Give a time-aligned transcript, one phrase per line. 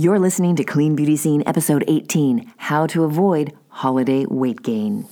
[0.00, 5.06] You're listening to Clean Beauty Scene, episode 18 How to Avoid Holiday Weight Gain.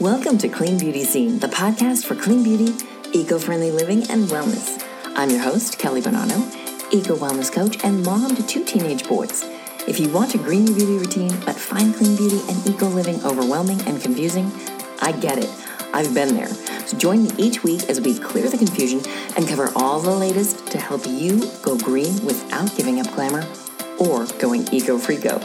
[0.00, 2.74] Welcome to Clean Beauty Scene, the podcast for clean beauty,
[3.12, 4.84] eco friendly living, and wellness.
[5.14, 6.52] I'm your host, Kelly Bonanno,
[6.92, 9.44] eco wellness coach and mom to two teenage boys.
[9.86, 13.80] If you want a green beauty routine but find clean beauty and eco living overwhelming
[13.82, 14.50] and confusing,
[15.00, 15.63] I get it.
[15.94, 16.48] I've been there.
[16.48, 19.00] So join me each week as we clear the confusion
[19.36, 23.46] and cover all the latest to help you go green without giving up glamour
[24.00, 25.40] or going eco freako.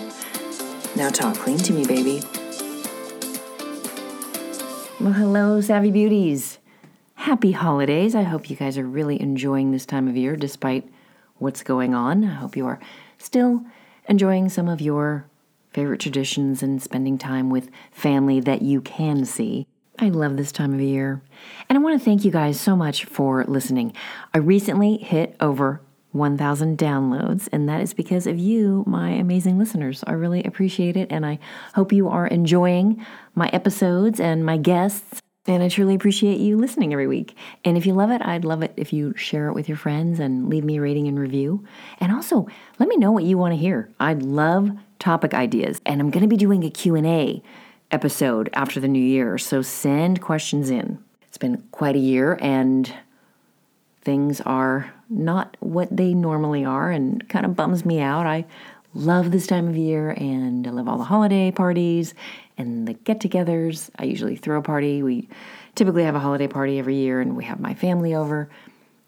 [0.96, 2.24] Now talk clean to me, baby.
[5.00, 6.58] Well, hello, Savvy Beauties.
[7.14, 8.16] Happy holidays.
[8.16, 10.92] I hope you guys are really enjoying this time of year despite
[11.38, 12.24] what's going on.
[12.24, 12.80] I hope you are
[13.20, 13.64] still
[14.08, 15.28] enjoying some of your
[15.74, 19.68] favorite traditions and spending time with family that you can see.
[20.02, 21.22] I love this time of year.
[21.68, 23.94] And I want to thank you guys so much for listening.
[24.34, 25.82] I recently hit over
[26.14, 30.02] 1,000 downloads, and that is because of you, my amazing listeners.
[30.08, 31.38] I really appreciate it, and I
[31.76, 33.06] hope you are enjoying
[33.36, 35.22] my episodes and my guests.
[35.46, 37.36] And I truly appreciate you listening every week.
[37.66, 40.20] And if you love it, I'd love it if you share it with your friends
[40.20, 41.66] and leave me a rating and review.
[42.00, 43.90] And also, let me know what you want to hear.
[44.00, 45.82] I'd love topic ideas.
[45.86, 47.42] And I'm going to be doing a Q&A
[47.92, 49.38] episode after the new year.
[49.38, 51.04] So send questions in.
[51.28, 52.92] It's been quite a year and
[54.02, 58.26] things are not what they normally are and kind of bums me out.
[58.26, 58.46] I
[58.94, 62.14] love this time of year and I love all the holiday parties
[62.58, 63.90] and the get togethers.
[63.98, 65.04] I usually throw a party.
[65.04, 65.30] We
[65.76, 68.50] typically have a holiday party every year and we have my family over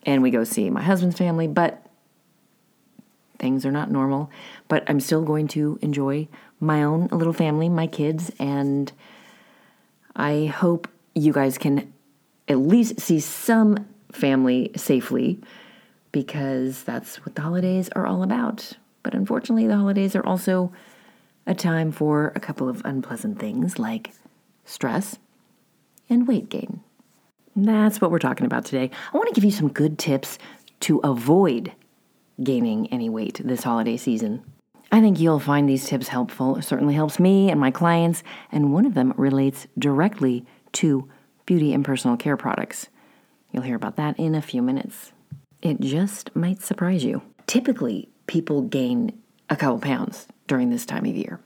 [0.04, 1.86] and we go see my husband's family, but
[3.42, 4.31] things are not normal.
[4.70, 6.30] But I'm still going to enjoy
[6.61, 8.92] my own little family, my kids, and
[10.16, 11.92] I hope you guys can
[12.47, 15.42] at least see some family safely
[16.12, 18.73] because that's what the holidays are all about.
[19.03, 20.72] But unfortunately, the holidays are also
[21.47, 24.14] a time for a couple of unpleasant things like
[24.66, 25.18] stress
[26.09, 26.81] and weight gain.
[27.56, 28.91] That's what we're talking about today.
[29.13, 30.38] I want to give you some good tips
[30.81, 31.72] to avoid
[32.44, 34.44] gaining any weight this holiday season.
[34.91, 36.57] I think you'll find these tips helpful.
[36.57, 41.09] It certainly helps me and my clients, and one of them relates directly to
[41.46, 42.88] beauty and personal care products.
[43.52, 45.13] You'll hear about that in a few minutes.
[45.62, 47.22] It just might surprise you.
[47.47, 49.18] Typically, people gain
[49.50, 51.40] a couple pounds during this time of year.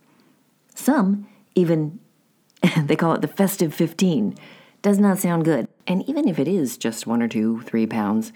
[0.73, 1.99] Some even,
[2.85, 4.35] they call it the festive 15.
[4.81, 5.67] Does not sound good.
[5.87, 8.31] And even if it is just one or two, three pounds,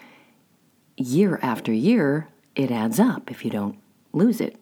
[0.98, 2.28] year after year,
[2.60, 3.80] it adds up if you don't
[4.12, 4.58] lose it.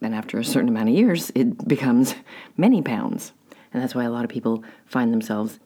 [0.00, 2.16] And after a certain amount of years, it becomes
[2.56, 3.32] many pounds.
[3.72, 5.60] And that's why a lot of people find themselves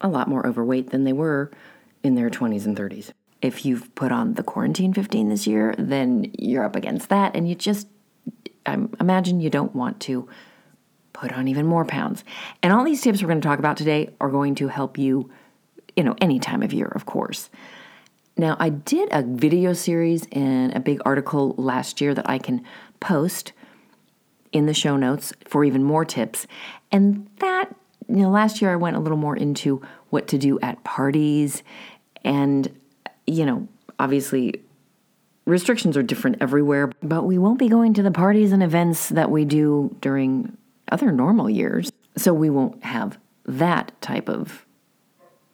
[0.00, 1.50] a lot more overweight than they were
[2.02, 3.10] in their 20s and 30s.
[3.42, 7.36] If you've put on the quarantine 15 this year, then you're up against that.
[7.36, 7.86] And you just,
[8.64, 10.26] I imagine you don't want to
[11.12, 12.24] put on even more pounds.
[12.62, 15.30] And all these tips we're going to talk about today are going to help you,
[15.96, 17.50] you know, any time of year, of course.
[18.36, 22.64] Now, I did a video series and a big article last year that I can
[23.00, 23.52] post
[24.52, 26.46] in the show notes for even more tips.
[26.90, 27.74] And that,
[28.08, 31.62] you know, last year I went a little more into what to do at parties.
[32.24, 32.78] And,
[33.26, 34.62] you know, obviously
[35.44, 39.30] restrictions are different everywhere, but we won't be going to the parties and events that
[39.30, 40.56] we do during
[40.90, 41.90] other normal years.
[42.16, 44.66] So we won't have that type of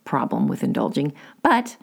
[0.05, 1.13] problem with indulging.
[1.43, 1.77] But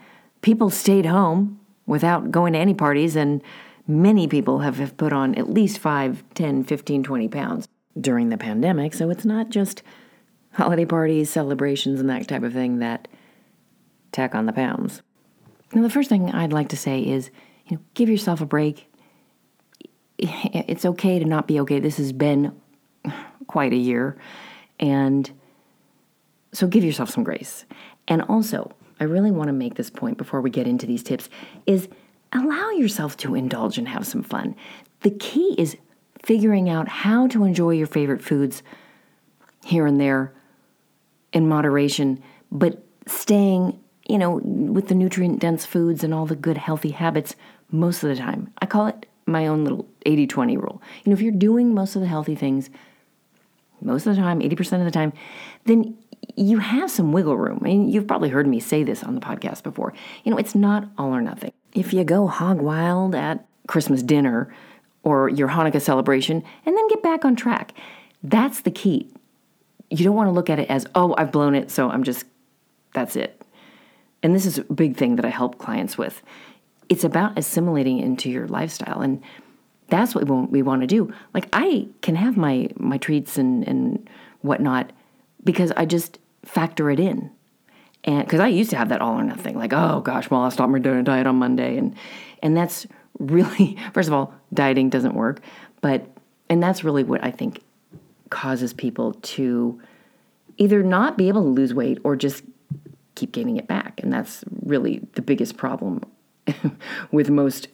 [0.45, 3.41] people stayed home without going to any parties, and
[3.87, 7.67] many people have, have put on at least 5, 10, 15, 20 pounds
[7.99, 8.93] during the pandemic.
[8.93, 9.81] So it's not just
[10.53, 13.07] holiday parties, celebrations, and that type of thing that
[14.11, 15.01] tack on the pounds.
[15.73, 17.31] Now, the first thing I'd like to say is,
[17.65, 18.87] you know, give yourself a break.
[20.19, 21.79] It's okay to not be okay.
[21.79, 22.55] This has been
[23.47, 24.15] quite a year.
[24.79, 25.31] And
[26.53, 27.65] so give yourself some grace.
[28.07, 31.29] And also, I really want to make this point before we get into these tips
[31.65, 31.87] is
[32.31, 34.55] allow yourself to indulge and have some fun.
[35.01, 35.77] The key is
[36.23, 38.63] figuring out how to enjoy your favorite foods
[39.63, 40.33] here and there
[41.33, 42.21] in moderation,
[42.51, 47.35] but staying, you know, with the nutrient dense foods and all the good healthy habits
[47.71, 48.51] most of the time.
[48.61, 50.81] I call it my own little 80 20 rule.
[51.03, 52.69] You know, if you're doing most of the healthy things
[53.81, 55.13] most of the time, 80% of the time,
[55.65, 55.97] then
[56.35, 57.59] you have some wiggle room.
[57.61, 59.93] I mean, you've probably heard me say this on the podcast before.
[60.23, 61.53] You know, it's not all or nothing.
[61.73, 64.53] If you go hog wild at Christmas dinner
[65.03, 67.73] or your Hanukkah celebration and then get back on track,
[68.23, 69.09] that's the key.
[69.89, 72.25] You don't want to look at it as, oh, I've blown it, so I'm just,
[72.93, 73.41] that's it.
[74.23, 76.21] And this is a big thing that I help clients with.
[76.89, 79.01] it's about assimilating into your lifestyle.
[79.01, 79.21] And
[79.87, 81.13] that's what we want to do.
[81.33, 84.09] Like I can have my my treats and and
[84.41, 84.91] whatnot
[85.45, 87.31] because I just factor it in.
[88.03, 90.51] And because I used to have that all or nothing, like, oh gosh, well, I'll
[90.51, 91.77] start my diet on Monday.
[91.77, 91.95] And
[92.43, 92.85] and that's
[93.19, 95.41] really, first of all, dieting doesn't work.
[95.81, 96.07] But
[96.49, 97.61] and that's really what I think
[98.29, 99.79] causes people to
[100.57, 102.43] either not be able to lose weight or just
[103.15, 103.99] keep gaining it back.
[104.03, 106.01] And that's really the biggest problem
[107.11, 107.67] with most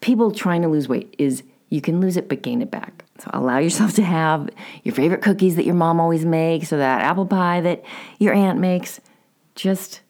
[0.00, 3.04] people trying to lose weight is you can lose it but gain it back.
[3.20, 4.48] So allow yourself to have
[4.82, 7.84] your favorite cookies that your mom always makes or that apple pie that
[8.18, 9.00] your aunt makes.
[9.54, 10.00] Just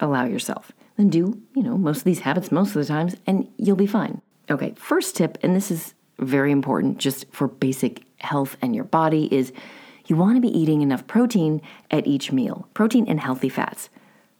[0.00, 0.70] allow yourself.
[0.96, 3.86] Then do, you know, most of these habits most of the times and you'll be
[3.86, 4.22] fine.
[4.48, 9.28] Okay, first tip, and this is very important just for basic health and your body,
[9.34, 9.52] is
[10.06, 11.60] you want to be eating enough protein
[11.90, 12.68] at each meal.
[12.72, 13.90] Protein and healthy fats.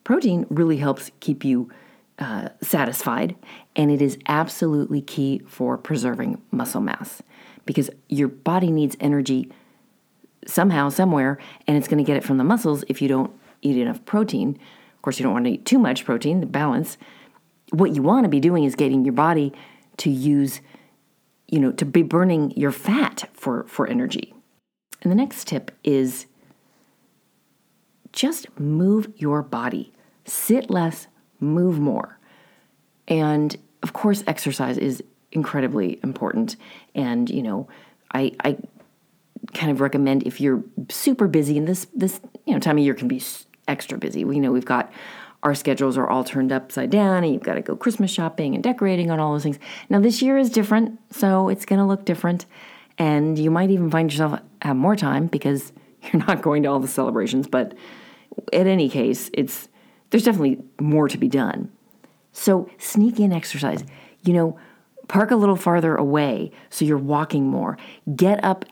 [0.05, 1.69] Protein really helps keep you
[2.21, 3.35] uh, satisfied,
[3.75, 7.21] and it is absolutely key for preserving muscle mass
[7.67, 9.53] because your body needs energy
[10.47, 13.33] somehow, somewhere, and it's going to get it from the muscles if you don't
[13.63, 14.59] eat enough protein.
[14.95, 16.97] Of course, you don't want to eat too much protein, the balance.
[17.71, 19.53] What you want to be doing is getting your body
[19.99, 20.61] to use,
[21.49, 24.33] you know, to be burning your fat for, for energy.
[25.03, 26.27] And the next tip is
[28.13, 29.93] just move your body.
[30.25, 31.07] Sit less,
[31.41, 32.19] move more.
[33.09, 36.57] And of course, exercise is incredibly important.
[36.95, 37.69] And, you know,
[38.13, 38.57] I, I
[39.55, 42.95] kind of recommend if you're super busy and this, this, you know, time of year
[42.95, 43.23] can be
[43.69, 44.25] extra busy.
[44.25, 44.93] We know we've got
[45.43, 48.65] our schedules are all turned upside down and you've got to go Christmas shopping and
[48.65, 49.59] decorating on all those things.
[49.89, 52.47] Now, this year is different, so it's going to look different.
[52.99, 55.73] And you might even find yourself have more time because
[56.03, 57.47] you're not going to all the celebrations.
[57.47, 57.75] But
[58.53, 59.69] in any case, it's
[60.11, 61.71] there's definitely more to be done.
[62.33, 63.85] So sneak in exercise.
[64.23, 64.59] You know,
[65.09, 67.79] park a little farther away so you're walking more.
[68.15, 68.65] Get up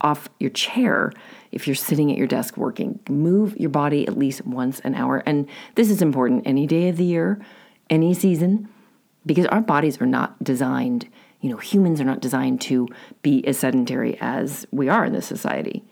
[0.00, 1.12] off your chair
[1.50, 3.00] if you're sitting at your desk working.
[3.08, 5.22] Move your body at least once an hour.
[5.26, 7.40] And this is important any day of the year,
[7.90, 8.68] any season,
[9.26, 11.08] because our bodies are not designed,
[11.40, 12.88] you know, humans are not designed to
[13.22, 15.84] be as sedentary as we are in this society.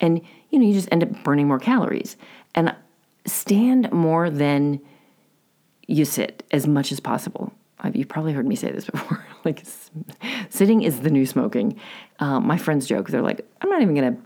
[0.00, 0.20] And,
[0.50, 2.16] you know, you just end up burning more calories.
[2.54, 2.74] And
[3.26, 4.80] stand more than
[5.86, 7.52] you sit as much as possible.
[7.92, 9.24] You've probably heard me say this before.
[9.44, 9.64] like,
[10.48, 11.78] sitting is the new smoking.
[12.18, 13.08] Uh, my friends joke.
[13.08, 14.22] They're like, I'm not even going to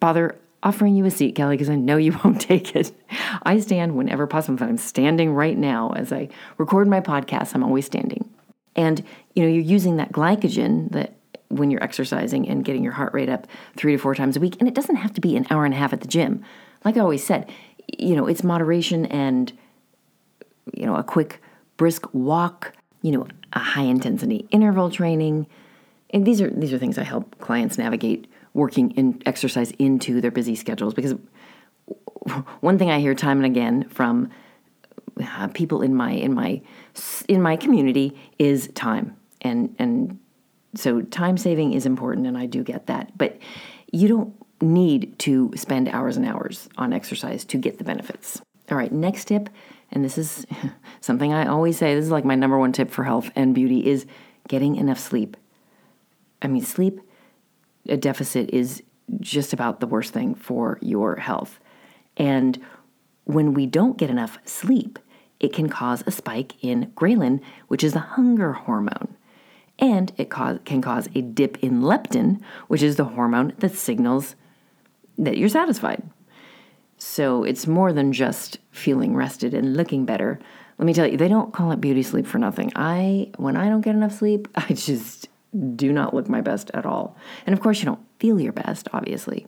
[0.00, 2.92] bother offering you a seat, Kelly, because I know you won't take it.
[3.42, 4.64] I stand whenever possible.
[4.64, 7.54] I'm standing right now as I record my podcast.
[7.54, 8.28] I'm always standing.
[8.76, 9.04] And,
[9.34, 11.14] you know, you're using that glycogen that
[11.48, 13.46] when you're exercising and getting your heart rate up
[13.76, 14.56] three to four times a week.
[14.58, 16.42] And it doesn't have to be an hour and a half at the gym.
[16.84, 17.50] Like I always said,
[17.98, 19.52] you know, it's moderation and,
[20.72, 21.40] you know, a quick
[21.76, 22.72] brisk walk,
[23.04, 25.46] you know, a high intensity interval training.
[26.08, 30.30] And these are these are things I help clients navigate working in exercise into their
[30.30, 31.14] busy schedules because
[32.60, 34.30] one thing I hear time and again from
[35.22, 36.62] uh, people in my in my
[37.28, 40.18] in my community is time and and
[40.74, 43.38] so time saving is important and I do get that but
[43.92, 48.40] you don't need to spend hours and hours on exercise to get the benefits.
[48.70, 49.48] All right, next tip,
[49.92, 50.46] and this is
[51.00, 53.86] something I always say, this is like my number one tip for health and beauty
[53.86, 54.06] is
[54.48, 55.36] getting enough sleep.
[56.42, 57.00] I mean, sleep
[57.88, 58.82] a deficit is
[59.20, 61.60] just about the worst thing for your health.
[62.16, 62.60] And
[63.24, 64.98] when we don't get enough sleep,
[65.40, 69.16] it can cause a spike in ghrelin, which is the hunger hormone.
[69.78, 74.36] And it cause, can cause a dip in leptin, which is the hormone that signals
[75.18, 76.02] that you're satisfied.
[76.98, 80.38] So it's more than just feeling rested and looking better.
[80.78, 82.72] Let me tell you, they don't call it beauty sleep for nothing.
[82.74, 85.28] I when I don't get enough sleep, I just
[85.76, 87.16] do not look my best at all.
[87.46, 89.46] And of course, you don't feel your best, obviously,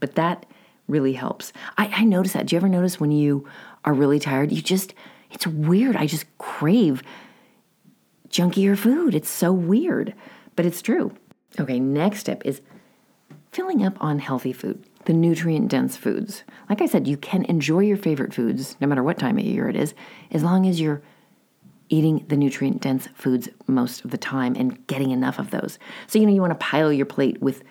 [0.00, 0.46] but that
[0.88, 1.52] really helps.
[1.76, 2.46] I, I notice that.
[2.46, 3.46] Do you ever notice when you
[3.84, 4.94] are really tired, you just,
[5.30, 5.96] it's weird.
[5.96, 7.02] I just crave
[8.30, 9.14] junkier food.
[9.14, 10.14] It's so weird,
[10.56, 11.12] but it's true.
[11.60, 12.60] Okay, next step is
[13.52, 16.44] filling up on healthy food the nutrient dense foods.
[16.68, 19.66] Like I said, you can enjoy your favorite foods no matter what time of year
[19.66, 19.94] it is,
[20.30, 21.00] as long as you're
[21.88, 25.78] eating the nutrient dense foods most of the time and getting enough of those.
[26.08, 27.62] So, you know, you want to pile your plate with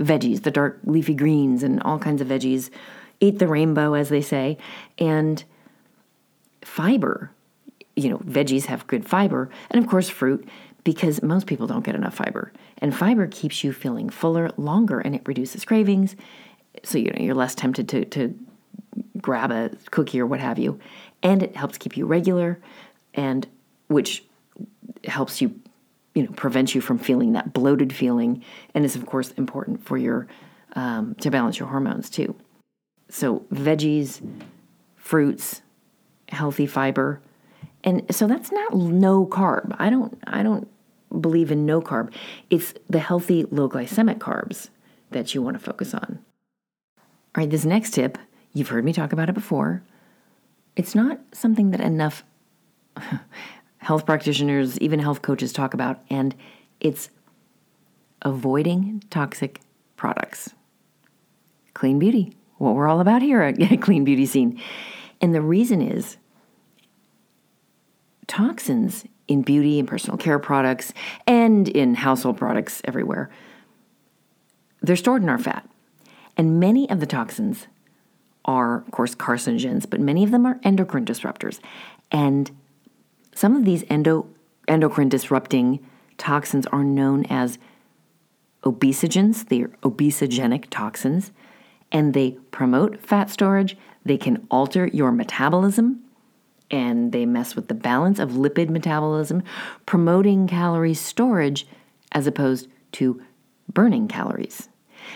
[0.00, 2.68] veggies, the dark leafy greens, and all kinds of veggies.
[3.20, 4.58] Eat the rainbow, as they say.
[4.98, 5.44] And
[6.62, 7.30] fiber,
[7.94, 9.50] you know, veggies have good fiber.
[9.70, 10.48] And of course, fruit,
[10.82, 12.52] because most people don't get enough fiber.
[12.78, 16.16] And fiber keeps you feeling fuller longer and it reduces cravings
[16.82, 18.34] so you know you're less tempted to to
[19.20, 20.78] grab a cookie or what have you,
[21.22, 22.60] and it helps keep you regular.
[23.14, 23.46] And
[23.88, 24.24] which
[25.04, 25.54] helps you,
[26.14, 28.42] you know, prevent you from feeling that bloated feeling,
[28.74, 30.26] and is of course important for your
[30.74, 32.34] um, to balance your hormones too.
[33.08, 34.22] So veggies,
[34.96, 35.60] fruits,
[36.28, 37.20] healthy fiber,
[37.84, 39.74] and so that's not no carb.
[39.78, 40.68] I don't I don't
[41.20, 42.12] believe in no carb.
[42.48, 44.70] It's the healthy low glycemic carbs
[45.10, 46.20] that you want to focus on.
[47.34, 48.18] All right, this next tip,
[48.52, 49.82] you've heard me talk about it before.
[50.76, 52.24] It's not something that enough
[53.78, 56.34] health practitioners, even health coaches talk about, and
[56.78, 57.08] it's
[58.20, 59.60] avoiding toxic
[59.96, 60.50] products.
[61.72, 64.60] Clean beauty, what we're all about here at Clean Beauty Scene.
[65.22, 66.18] And the reason is
[68.26, 70.92] toxins in beauty and personal care products
[71.26, 73.30] and in household products everywhere,
[74.82, 75.66] they're stored in our fat.
[76.36, 77.66] And many of the toxins
[78.44, 81.60] are, of course, carcinogens, but many of them are endocrine disruptors.
[82.10, 82.50] And
[83.34, 84.26] some of these endo,
[84.66, 85.84] endocrine disrupting
[86.18, 87.58] toxins are known as
[88.64, 91.32] obesogens, they're obesogenic toxins,
[91.90, 96.02] and they promote fat storage, they can alter your metabolism,
[96.70, 99.42] and they mess with the balance of lipid metabolism,
[99.84, 101.66] promoting calorie storage
[102.12, 103.22] as opposed to
[103.68, 104.68] burning calories.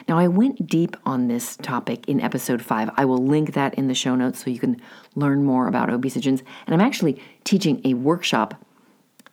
[0.09, 2.91] Now, I went deep on this topic in episode five.
[2.97, 4.81] I will link that in the show notes so you can
[5.15, 6.43] learn more about obesogens.
[6.67, 8.55] And I'm actually teaching a workshop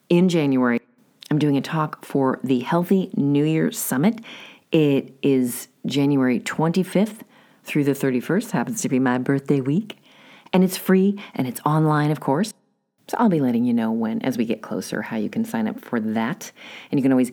[0.10, 0.80] in January.
[1.32, 4.22] I'm doing a talk for the Healthy New Year Summit.
[4.72, 7.22] It is January 25th
[7.64, 9.98] through the 31st, happens to be my birthday week.
[10.52, 12.54] And it's free and it's online, of course.
[13.08, 15.68] So I'll be letting you know when, as we get closer, how you can sign
[15.68, 16.52] up for that.
[16.90, 17.32] And you can always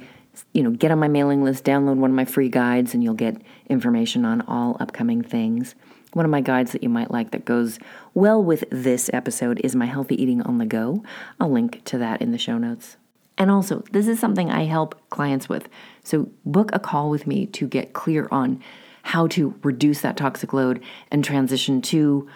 [0.53, 3.15] you know, get on my mailing list, download one of my free guides, and you'll
[3.15, 5.75] get information on all upcoming things.
[6.13, 7.79] One of my guides that you might like that goes
[8.15, 11.05] well with this episode is my Healthy Eating on the Go.
[11.39, 12.97] I'll link to that in the show notes.
[13.39, 15.69] And also, this is something I help clients with.
[16.03, 18.61] So, book a call with me to get clear on
[19.03, 22.29] how to reduce that toxic load and transition to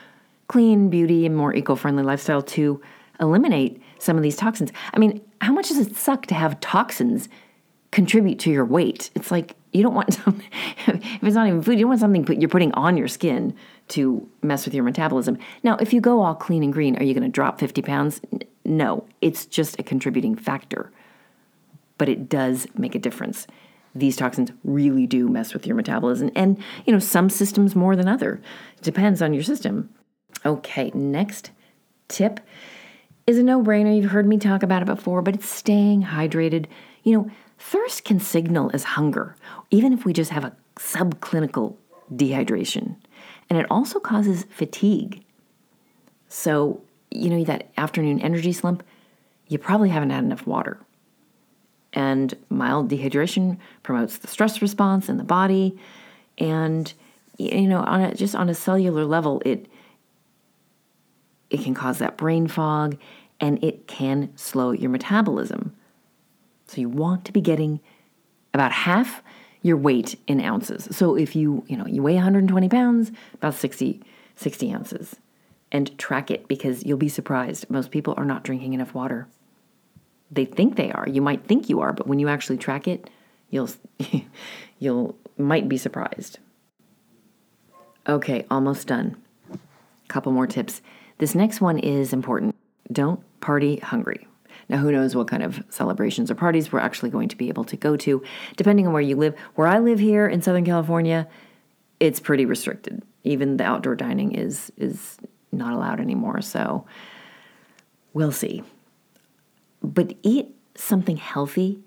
[0.48, 2.80] clean beauty and more eco friendly lifestyle to
[3.20, 4.72] eliminate some of these toxins.
[4.92, 7.28] I mean, how much does it suck to have toxins
[7.94, 9.10] contribute to your weight.
[9.14, 10.46] It's like you don't want something,
[10.86, 13.54] if it's not even food, you don't want something put, you're putting on your skin
[13.88, 15.38] to mess with your metabolism.
[15.62, 18.20] Now, if you go all clean and green, are you going to drop 50 pounds?
[18.64, 20.90] No, it's just a contributing factor,
[21.96, 23.46] but it does make a difference.
[23.94, 28.08] These toxins really do mess with your metabolism, and you know some systems more than
[28.08, 28.40] other.
[28.76, 29.90] It depends on your system.
[30.44, 31.52] Okay, next
[32.08, 32.40] tip
[33.24, 33.94] is a no-brainer.
[33.94, 36.66] You've heard me talk about it before, but it's staying hydrated.
[37.04, 37.30] You know,
[37.64, 39.36] Thirst can signal as hunger,
[39.70, 41.76] even if we just have a subclinical
[42.12, 42.96] dehydration.
[43.48, 45.24] And it also causes fatigue.
[46.28, 48.82] So, you know, that afternoon energy slump,
[49.48, 50.78] you probably haven't had enough water.
[51.94, 55.78] And mild dehydration promotes the stress response in the body.
[56.36, 56.92] And,
[57.38, 59.68] you know, on a, just on a cellular level, it,
[61.48, 62.98] it can cause that brain fog
[63.40, 65.74] and it can slow your metabolism.
[66.66, 67.80] So you want to be getting
[68.52, 69.22] about half
[69.62, 70.88] your weight in ounces.
[70.94, 74.02] So if you, you know, you weigh 120 pounds, about 60,
[74.36, 75.16] 60 ounces.
[75.72, 77.68] And track it because you'll be surprised.
[77.68, 79.26] Most people are not drinking enough water.
[80.30, 81.08] They think they are.
[81.08, 83.10] You might think you are, but when you actually track it,
[83.50, 83.70] you'll
[84.78, 86.38] you'll might be surprised.
[88.06, 89.16] Okay, almost done.
[90.08, 90.82] Couple more tips.
[91.18, 92.54] This next one is important.
[92.92, 94.28] Don't party hungry.
[94.68, 97.64] Now, who knows what kind of celebrations or parties we're actually going to be able
[97.64, 98.22] to go to,
[98.56, 99.34] depending on where you live.
[99.54, 101.28] Where I live here in Southern California,
[102.00, 103.02] it's pretty restricted.
[103.24, 105.18] Even the outdoor dining is is
[105.52, 106.40] not allowed anymore.
[106.42, 106.86] So
[108.12, 108.62] we'll see.
[109.82, 111.78] But eat something healthy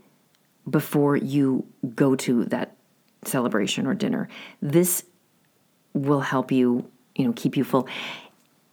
[0.70, 1.66] before you
[1.96, 2.76] go to that
[3.24, 4.28] celebration or dinner.
[4.62, 5.04] This
[5.94, 7.88] will help you, you know, keep you full.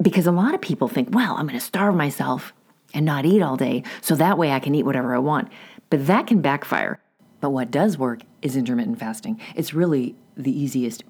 [0.03, 2.53] Because a lot of people think, well, I'm going to starve myself
[2.95, 5.51] and not eat all day so that way I can eat whatever I want.
[5.91, 7.01] But that can backfire.
[7.41, 9.41] But what does work is intermittent fasting.
[9.55, 11.05] It's really the easiest,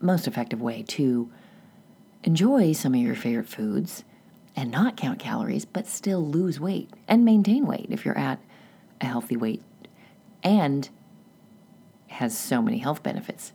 [0.00, 1.30] most effective way to
[2.22, 4.04] enjoy some of your favorite foods
[4.54, 8.40] and not count calories, but still lose weight and maintain weight if you're at
[9.00, 9.62] a healthy weight
[10.42, 10.88] and
[12.08, 13.52] has so many health benefits.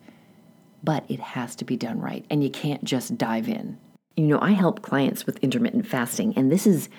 [0.84, 3.77] But it has to be done right, and you can't just dive in.
[4.15, 6.89] You know, I help clients with intermittent fasting, and this is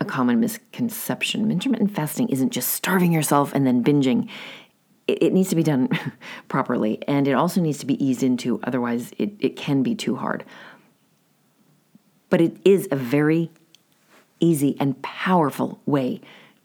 [0.00, 1.50] a common misconception.
[1.50, 4.28] Intermittent fasting isn't just starving yourself and then binging.
[5.06, 5.88] It, it needs to be done
[6.48, 10.16] properly, and it also needs to be eased into, otherwise, it, it can be too
[10.16, 10.44] hard.
[12.30, 13.50] But it is a very
[14.40, 16.20] easy, and powerful way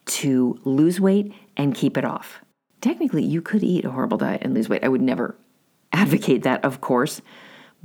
[0.06, 2.42] to lose weight and keep it off.
[2.82, 4.84] Technically, you could eat a horrible diet and lose weight.
[4.84, 5.36] I would never
[5.94, 7.22] advocate that, of course,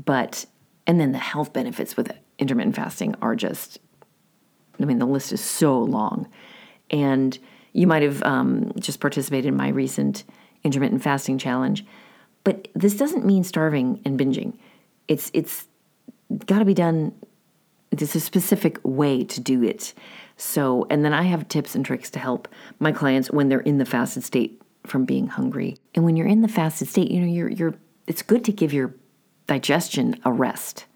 [0.03, 0.47] but
[0.87, 3.79] and then the health benefits with intermittent fasting are just,
[4.81, 6.29] I mean, the list is so long.
[6.91, 7.39] And
[7.73, 10.25] you might have um, just participated in my recent
[10.65, 11.85] intermittent fasting challenge,
[12.45, 14.59] but this doesn't mean starving and binging.
[15.09, 15.67] It's it's
[16.47, 17.13] got to be done.
[17.91, 19.95] There's a specific way to do it.
[20.37, 23.79] So, and then I have tips and tricks to help my clients when they're in
[23.79, 25.77] the fasted state from being hungry.
[25.95, 27.75] And when you're in the fasted state, you know, you're you're
[28.07, 28.95] it's good to give your
[29.47, 30.87] digestion a rest.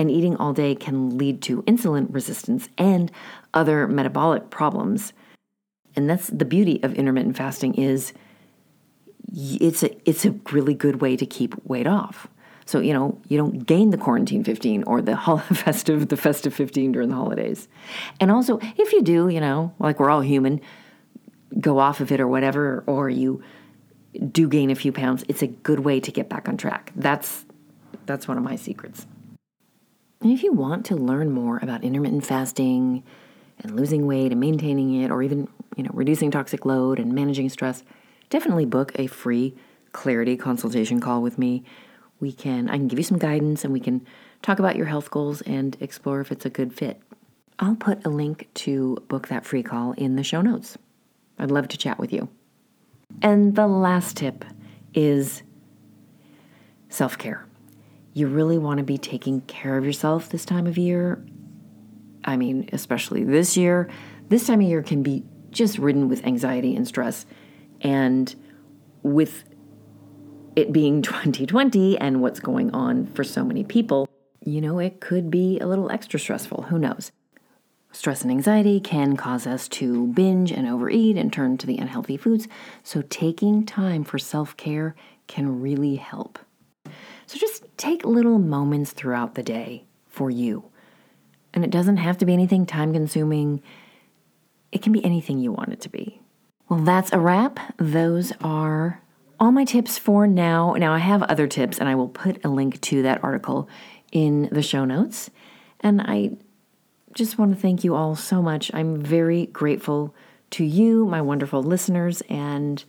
[0.00, 3.12] And eating all day can lead to insulin resistance and
[3.52, 5.12] other metabolic problems.
[5.94, 8.14] And that's the beauty of intermittent fasting is
[9.30, 12.28] it's a it's a really good way to keep weight off.
[12.64, 15.16] So, you know, you don't gain the quarantine 15 or the
[15.52, 17.68] festive the festive 15 during the holidays.
[18.20, 20.62] And also, if you do, you know, like we're all human,
[21.60, 23.42] go off of it or whatever or you
[24.32, 26.90] do gain a few pounds, it's a good way to get back on track.
[26.96, 27.44] That's
[28.06, 29.06] that's one of my secrets.
[30.22, 33.02] And if you want to learn more about intermittent fasting
[33.60, 37.48] and losing weight and maintaining it, or even you know reducing toxic load and managing
[37.48, 37.82] stress,
[38.28, 39.54] definitely book a free
[39.92, 41.64] clarity consultation call with me.
[42.20, 44.06] We can I can give you some guidance and we can
[44.42, 47.00] talk about your health goals and explore if it's a good fit.
[47.58, 50.76] I'll put a link to book that free call in the show notes.
[51.38, 52.28] I'd love to chat with you.
[53.22, 54.44] And the last tip
[54.92, 55.42] is
[56.90, 57.46] self care
[58.12, 61.24] you really want to be taking care of yourself this time of year.
[62.24, 63.88] I mean, especially this year.
[64.28, 67.26] This time of year can be just ridden with anxiety and stress.
[67.80, 68.34] And
[69.02, 69.44] with
[70.56, 74.08] it being 2020 and what's going on for so many people,
[74.44, 76.62] you know, it could be a little extra stressful.
[76.62, 77.12] Who knows?
[77.92, 82.16] Stress and anxiety can cause us to binge and overeat and turn to the unhealthy
[82.16, 82.46] foods.
[82.84, 84.94] So, taking time for self care
[85.26, 86.38] can really help.
[87.30, 90.64] So just take little moments throughout the day for you.
[91.54, 93.62] And it doesn't have to be anything time consuming,
[94.72, 96.20] it can be anything you want it to be.
[96.68, 97.60] Well, that's a wrap.
[97.76, 99.00] Those are
[99.38, 100.72] all my tips for now.
[100.72, 103.68] Now, I have other tips, and I will put a link to that article
[104.10, 105.30] in the show notes.
[105.78, 106.32] And I
[107.14, 108.74] just want to thank you all so much.
[108.74, 110.16] I'm very grateful
[110.50, 112.84] to you, my wonderful listeners, and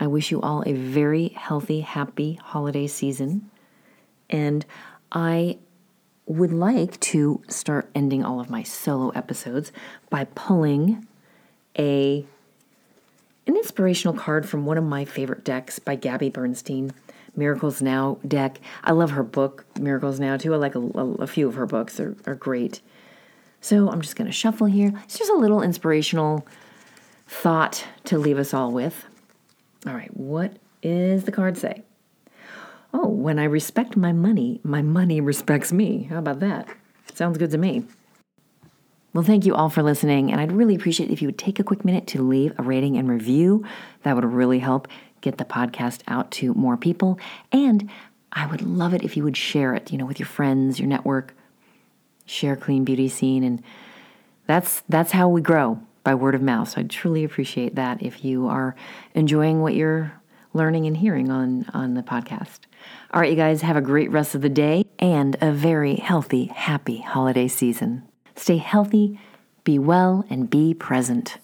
[0.00, 3.50] I wish you all a very healthy, happy holiday season.
[4.30, 4.64] And
[5.10, 5.58] I
[6.26, 9.72] would like to start ending all of my solo episodes
[10.10, 11.06] by pulling
[11.78, 12.24] a
[13.46, 16.92] an inspirational card from one of my favorite decks by Gabby Bernstein,
[17.34, 18.60] Miracles Now deck.
[18.84, 20.52] I love her book, Miracles Now, too.
[20.52, 22.82] I like a, a, a few of her books, they're, are great.
[23.62, 24.92] So I'm just going to shuffle here.
[25.04, 26.46] It's just a little inspirational
[27.26, 29.07] thought to leave us all with.
[29.88, 31.82] All right, what is the card say?
[32.92, 36.02] Oh, when I respect my money, my money respects me.
[36.10, 36.68] How about that?
[37.14, 37.84] Sounds good to me.
[39.14, 41.64] Well, thank you all for listening, and I'd really appreciate if you would take a
[41.64, 43.64] quick minute to leave a rating and review.
[44.02, 44.88] That would really help
[45.22, 47.18] get the podcast out to more people.
[47.50, 47.88] And
[48.30, 50.88] I would love it if you would share it, you know, with your friends, your
[50.88, 51.34] network.
[52.26, 53.62] Share Clean Beauty Scene, and
[54.46, 56.70] that's that's how we grow by word of mouth.
[56.70, 58.74] So I'd truly appreciate that if you are
[59.12, 60.10] enjoying what you're
[60.54, 62.60] learning and hearing on, on the podcast.
[63.12, 66.46] All right, you guys, have a great rest of the day and a very healthy,
[66.46, 68.08] happy holiday season.
[68.36, 69.20] Stay healthy,
[69.64, 71.36] be well, and be present.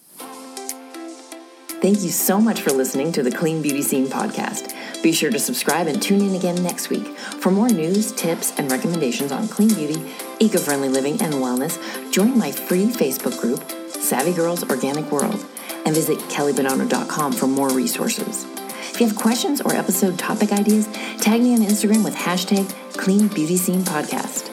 [1.82, 4.72] Thank you so much for listening to the Clean Beauty Scene podcast.
[5.02, 8.72] Be sure to subscribe and tune in again next week for more news, tips, and
[8.72, 11.78] recommendations on clean beauty, eco friendly living, and wellness.
[12.10, 13.62] Join my free Facebook group,
[14.04, 15.44] Savvy Girls Organic World,
[15.86, 18.44] and visit kellybonanno.com for more resources.
[18.92, 20.86] If you have questions or episode topic ideas,
[21.18, 24.50] tag me on Instagram with hashtag Clean Beauty Scene Podcast.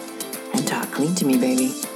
[0.55, 1.90] And talk clean to me, baby.